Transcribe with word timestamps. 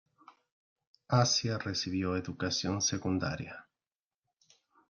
Asia 1.09 1.59
recibió 1.59 2.15
educación 2.17 2.81
secundaria. 2.81 3.67